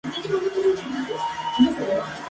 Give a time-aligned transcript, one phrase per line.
[0.03, 2.13] Es utilizado principalmente en los desfiles del Carnaval.